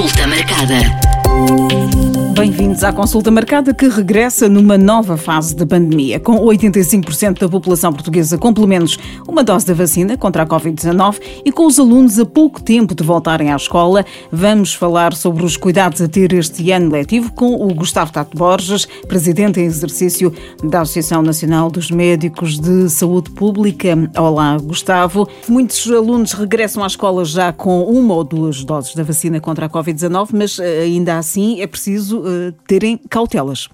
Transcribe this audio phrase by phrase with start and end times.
[0.00, 1.99] Consulta marcada.
[2.40, 6.18] Bem-vindos à consulta marcada que regressa numa nova fase da pandemia.
[6.18, 11.20] Com 85% da população portuguesa com pelo menos uma dose da vacina contra a Covid-19
[11.44, 15.58] e com os alunos a pouco tempo de voltarem à escola, vamos falar sobre os
[15.58, 20.32] cuidados a ter este ano letivo com o Gustavo Tato Borges, presidente em exercício
[20.64, 23.94] da Associação Nacional dos Médicos de Saúde Pública.
[24.16, 25.28] Olá, Gustavo.
[25.46, 29.68] Muitos alunos regressam à escola já com uma ou duas doses da vacina contra a
[29.68, 32.29] Covid-19, mas eh, ainda assim é preciso
[32.66, 33.68] terem cautelas.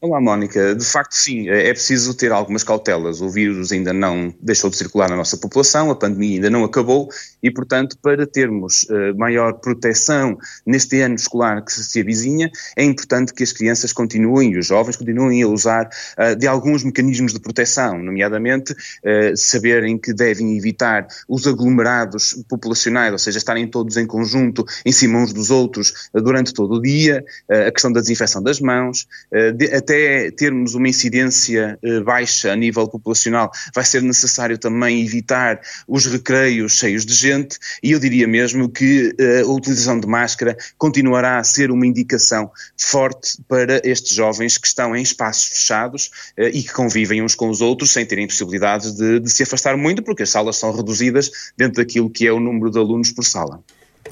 [0.00, 0.74] Olá, Mónica.
[0.74, 3.20] De facto, sim, é, é preciso ter algumas cautelas.
[3.20, 7.08] O vírus ainda não deixou de circular na nossa população, a pandemia ainda não acabou
[7.42, 13.34] e, portanto, para termos uh, maior proteção neste ano escolar que se avizinha, é importante
[13.34, 15.88] que as crianças continuem e os jovens continuem a usar
[16.18, 23.12] uh, de alguns mecanismos de proteção, nomeadamente uh, saberem que devem evitar os aglomerados populacionais,
[23.12, 27.24] ou seja, estarem todos em conjunto, em cima uns dos outros durante todo o dia,
[27.48, 29.06] a questão da desinfecção das mãos,
[29.54, 36.06] de, até termos uma incidência baixa a nível populacional, vai ser necessário também evitar os
[36.06, 41.38] recreios cheios de gente e eu diria mesmo que uh, a utilização de máscara continuará
[41.38, 46.62] a ser uma indicação forte para estes jovens que estão em espaços fechados uh, e
[46.62, 50.22] que convivem uns com os outros sem terem possibilidades de, de se afastar muito, porque
[50.22, 53.62] as salas são reduzidas dentro daquilo que é o número de alunos por sala.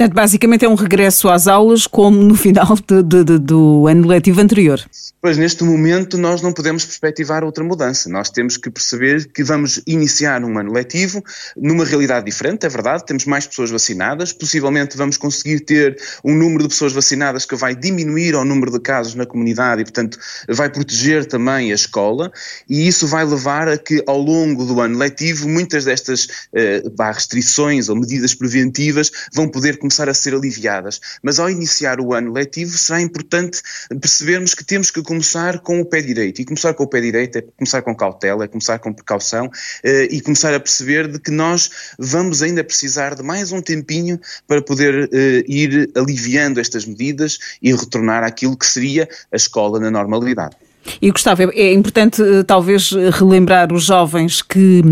[0.00, 4.08] Portanto, basicamente é um regresso às aulas como no final de, de, de, do ano
[4.08, 4.80] letivo anterior.
[5.20, 8.08] Pois neste momento nós não podemos perspectivar outra mudança.
[8.08, 11.22] Nós temos que perceber que vamos iniciar um ano letivo
[11.54, 16.62] numa realidade diferente, é verdade, temos mais pessoas vacinadas, possivelmente vamos conseguir ter um número
[16.62, 20.70] de pessoas vacinadas que vai diminuir ao número de casos na comunidade e, portanto, vai
[20.70, 22.32] proteger também a escola
[22.66, 27.90] e isso vai levar a que ao longo do ano letivo muitas destas eh, restrições
[27.90, 31.00] ou medidas preventivas vão poder começar a ser aliviadas.
[31.22, 33.60] Mas ao iniciar o ano letivo será importante
[34.00, 36.40] percebermos que temos que começar com o pé direito.
[36.40, 40.02] E começar com o pé direito é começar com cautela, é começar com precaução uh,
[40.10, 44.62] e começar a perceber de que nós vamos ainda precisar de mais um tempinho para
[44.62, 50.56] poder uh, ir aliviando estas medidas e retornar àquilo que seria a escola na normalidade.
[51.00, 54.82] E Gustavo, é importante eh, talvez relembrar os jovens que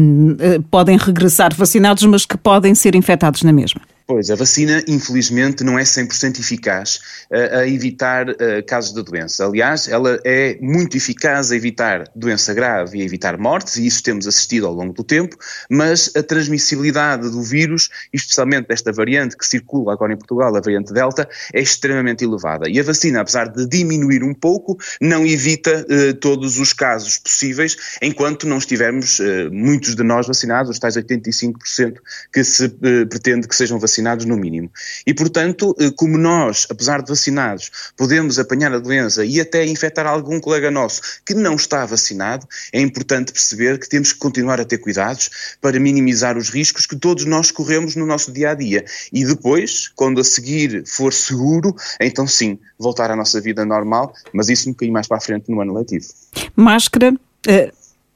[0.71, 3.81] podem regressar vacinados, mas que podem ser infectados na mesma.
[4.11, 6.99] Pois, a vacina, infelizmente, não é 100% eficaz
[7.31, 9.45] uh, a evitar uh, casos de doença.
[9.45, 14.03] Aliás, ela é muito eficaz a evitar doença grave e a evitar mortes, e isso
[14.03, 15.37] temos assistido ao longo do tempo,
[15.69, 20.91] mas a transmissibilidade do vírus, especialmente desta variante que circula agora em Portugal, a variante
[20.91, 22.67] Delta, é extremamente elevada.
[22.67, 27.77] E a vacina, apesar de diminuir um pouco, não evita uh, todos os casos possíveis,
[28.01, 29.21] enquanto não estivermos,
[29.53, 31.97] muitos de nós vacinados, os tais 85%
[32.33, 32.71] que se
[33.11, 34.71] pretende que sejam vacinados vacinados no mínimo.
[35.07, 40.07] E, portanto, eh, como nós, apesar de vacinados, podemos apanhar a doença e até infectar
[40.07, 44.65] algum colega nosso que não está vacinado, é importante perceber que temos que continuar a
[44.65, 48.85] ter cuidados para minimizar os riscos que todos nós corremos no nosso dia a dia.
[49.13, 54.49] E depois, quando a seguir for seguro, então sim, voltar à nossa vida normal, mas
[54.49, 56.07] isso um bocadinho mais para a frente no ano letivo.
[56.55, 57.13] Máscara,
[57.47, 57.73] eh,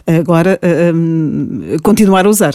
[0.07, 0.93] agora eh,
[1.83, 2.55] continuar a usar.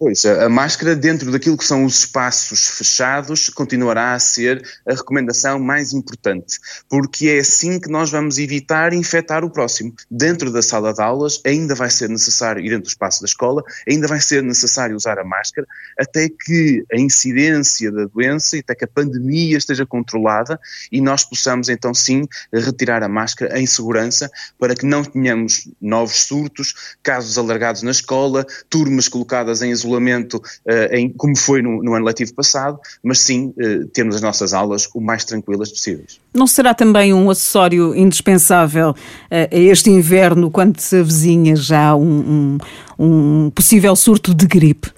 [0.00, 5.58] Pois, a máscara dentro daquilo que são os espaços fechados continuará a ser a recomendação
[5.58, 9.92] mais importante, porque é assim que nós vamos evitar infectar o próximo.
[10.08, 13.60] Dentro da sala de aulas ainda vai ser necessário, e dentro do espaço da escola,
[13.88, 15.66] ainda vai ser necessário usar a máscara
[15.98, 20.60] até que a incidência da doença e até que a pandemia esteja controlada
[20.92, 22.22] e nós possamos então sim
[22.52, 28.46] retirar a máscara em segurança para que não tenhamos novos surtos, casos alargados na escola,
[28.70, 33.20] turmas colocadas em isolamento isolamento uh, em, como foi no, no, ano letivo passado, mas
[33.20, 36.20] sim uh, termos as nossas aulas o mais tranquilas possíveis.
[36.34, 38.94] Não será também um acessório indispensável uh,
[39.30, 42.58] a este inverno, quando se avizinha já um,
[42.98, 44.97] um, um possível surto de gripe?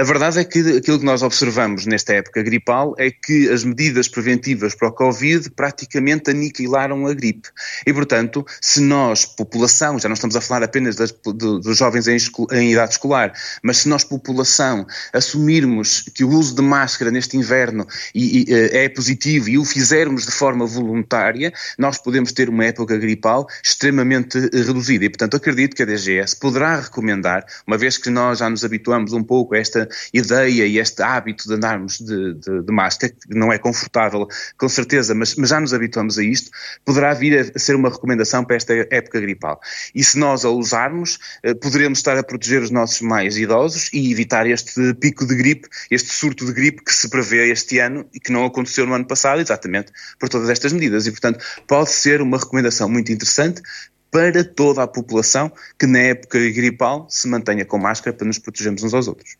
[0.00, 4.08] A verdade é que aquilo que nós observamos nesta época gripal é que as medidas
[4.08, 7.50] preventivas para o Covid praticamente aniquilaram a gripe.
[7.86, 12.16] E, portanto, se nós, população, já não estamos a falar apenas das, dos jovens em,
[12.52, 17.86] em, idade escolar, mas se nós, população, assumirmos que o uso de máscara neste inverno
[18.14, 22.64] e, e, eh, é positivo e o fizermos de forma voluntária, nós podemos ter uma
[22.64, 25.04] época gripal extremamente eh, reduzida.
[25.04, 29.12] E, portanto, acredito que a DGS poderá recomendar, uma vez que nós já nos habituamos
[29.12, 33.34] um pouco a esta ideia e este hábito de andarmos de, de, de máscara, que
[33.34, 34.26] não é confortável,
[34.56, 36.50] com certeza, mas, mas, já nos habituamos a isto,
[36.84, 39.60] poderá vir a ser uma recomendação para esta época gripal.
[39.94, 44.10] E se nós a usarmos, eh, poderemos estar a proteger os nossos mais idosos e
[44.12, 48.20] evitar este pico de gripe, este surto de gripe que se prevê este ano e
[48.20, 51.06] que não aconteceu no ano passado, exatamente por todas estas medidas.
[51.06, 53.62] E, portanto, pode ser uma recomendação muito interessante
[54.10, 58.82] para toda a população que na época gripal se mantenha com máscara para nos protegermos
[58.82, 59.36] uns aos outros.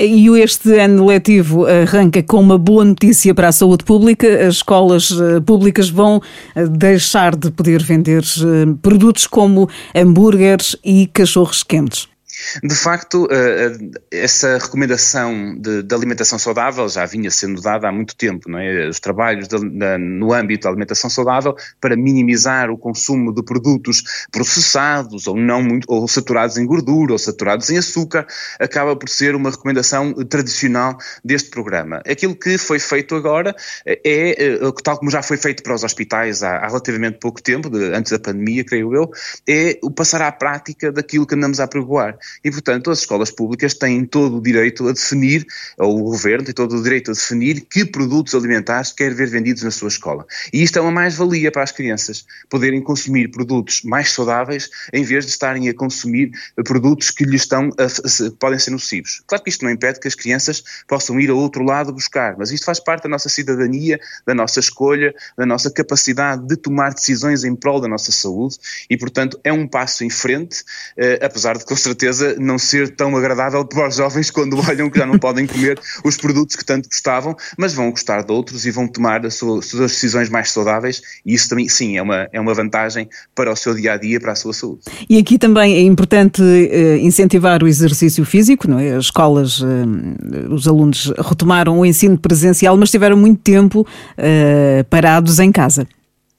[0.00, 4.46] E este ano letivo arranca com uma boa notícia para a saúde pública.
[4.46, 6.22] As escolas eh, públicas vão
[6.54, 12.06] eh, deixar de poder vender eh, produtos como hambúrgueres e cachorros quentes.
[12.62, 13.72] De facto, eh,
[14.12, 18.58] eh, essa recomendação de, de, alimentação saudável já vinha sendo dada há muito tempo, não
[18.58, 18.88] é?
[18.88, 24.26] Os trabalhos de, de, no âmbito da alimentação saudável para minimizar o consumo de produtos
[24.30, 28.26] processados ou não muito, ou saturados em gordura ou saturados em açúcar,
[28.58, 32.00] acaba por ser uma recomendação tradicional deste programa.
[32.08, 36.42] Aquilo que foi feito agora é, é tal como já foi feito para os hospitais
[36.42, 39.10] há, há relativamente pouco tempo, antes da pandemia, creio eu,
[39.48, 43.74] é o passar à prática daquilo que andamos a pregoar e, portanto, as escolas públicas
[43.74, 45.46] têm todo o direito a definir,
[45.78, 49.62] ou o governo tem todo o direito a definir que produtos alimentares quer ver vendidos
[49.62, 50.26] na sua escola.
[50.52, 55.24] E isto é uma mais-valia para as crianças, poderem consumir produtos mais saudáveis em vez
[55.24, 56.30] de estarem a consumir
[56.64, 59.22] produtos que lhes estão a, a, podem ser nocivos.
[59.26, 62.50] Claro que isto não impede que as crianças possam ir ao outro lado buscar, mas
[62.50, 67.44] isto faz parte da nossa cidadania, da nossa escolha, da nossa capacidade de tomar decisões
[67.44, 68.56] em prol da nossa saúde
[68.88, 70.64] e, portanto, é um passo em frente,
[70.96, 74.90] eh, apesar de com certeza certeza não ser tão agradável para os jovens quando olham
[74.90, 78.66] que já não podem comer os produtos que tanto gostavam, mas vão gostar de outros
[78.66, 82.40] e vão tomar as suas, decisões mais saudáveis e isso também, sim, é uma, é
[82.40, 84.80] uma vantagem para o seu dia a dia, para a sua saúde.
[85.08, 88.94] E aqui também é importante uh, incentivar o exercício físico, não é?
[88.94, 89.66] As escolas, uh,
[90.50, 95.86] os alunos retomaram o ensino presencial, mas tiveram muito tempo uh, parados em casa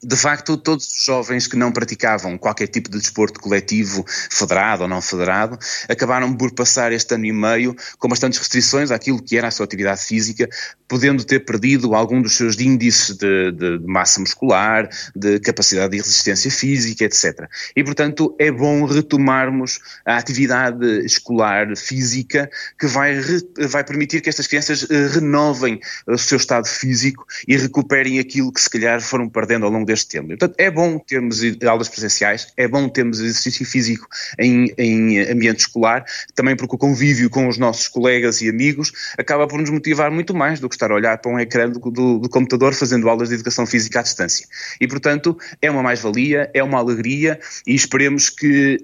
[0.02, 4.88] de facto, todos os jovens que não praticavam qualquer tipo de desporto coletivo, federado ou
[4.88, 5.58] não federado,
[5.88, 9.64] acabaram por passar este ano e meio com bastantes restrições àquilo que era a sua
[9.64, 10.48] atividade física,
[10.88, 15.98] podendo ter perdido algum dos seus índices de, de, de massa muscular, de capacidade de
[15.98, 17.46] resistência física, etc.
[17.76, 23.20] E, portanto, é bom retomarmos a atividade escolar física que vai,
[23.68, 28.62] vai permitir que estas crianças eh, renovem o seu estado físico e recuperem aquilo que
[28.62, 30.28] se calhar foram perdendo ao longo deste tempo.
[30.28, 34.06] Portanto, é bom termos aulas presenciais, é bom termos exercício físico
[34.38, 36.04] em, em ambiente escolar,
[36.34, 40.34] também porque o convívio com os nossos colegas e amigos acaba por nos motivar muito
[40.34, 43.28] mais do que estar a olhar para um ecrã do, do, do computador fazendo aulas
[43.28, 44.46] de educação física à distância.
[44.80, 48.78] E, portanto, é uma mais-valia, é uma alegria e esperemos que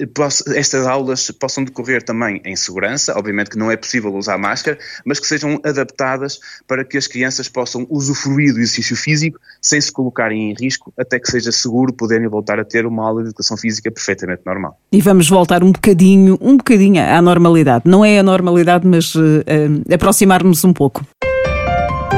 [0.55, 3.17] estas aulas possam decorrer também em segurança.
[3.17, 7.49] Obviamente que não é possível usar máscara, mas que sejam adaptadas para que as crianças
[7.49, 12.29] possam usufruir do exercício físico sem se colocarem em risco até que seja seguro poderem
[12.29, 14.79] voltar a ter uma aula de educação física perfeitamente normal.
[14.91, 17.85] E vamos voltar um bocadinho, um bocadinho à normalidade.
[17.87, 21.05] Não é a normalidade, mas uh, uh, aproximar-nos um pouco.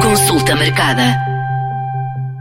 [0.01, 1.03] Consulta marcada.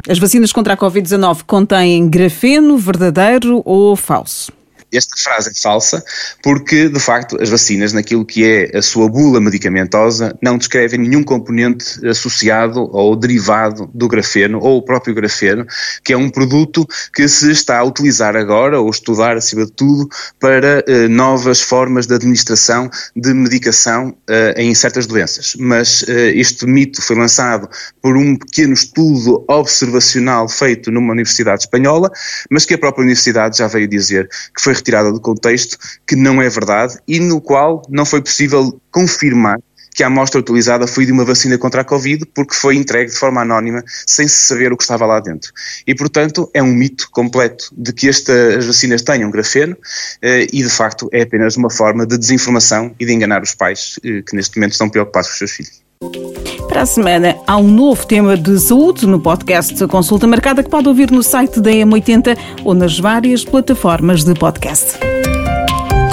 [0.10, 4.57] As vacinas contra a Covid-19 contêm grafeno verdadeiro ou falso?
[4.92, 6.04] Esta frase é falsa
[6.42, 11.24] porque, de facto, as vacinas, naquilo que é a sua bula medicamentosa, não descrevem nenhum
[11.24, 15.66] componente associado ou derivado do grafeno ou o próprio grafeno,
[16.04, 20.08] que é um produto que se está a utilizar agora ou estudar, acima de tudo,
[20.40, 25.56] para eh, novas formas de administração de medicação eh, em certas doenças.
[25.60, 27.70] Mas eh, este mito foi lançado
[28.02, 32.10] por um pequeno estudo observacional feito numa universidade espanhola,
[32.50, 36.42] mas que a própria universidade já veio dizer que foi retirada do contexto, que não
[36.42, 39.60] é verdade e no qual não foi possível confirmar
[39.98, 43.18] que a amostra utilizada foi de uma vacina contra a Covid porque foi entregue de
[43.18, 45.52] forma anónima sem se saber o que estava lá dentro.
[45.88, 49.76] E, portanto, é um mito completo de que estas vacinas tenham grafeno
[50.22, 54.00] eh, e, de facto, é apenas uma forma de desinformação e de enganar os pais
[54.06, 56.57] eh, que neste momento estão preocupados com os seus filhos.
[56.68, 60.88] Para a semana há um novo tema de saúde no podcast Consulta Marcada que pode
[60.88, 65.00] ouvir no site da M80 ou nas várias plataformas de podcast.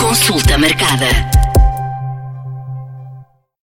[0.00, 1.43] Consulta Marcada.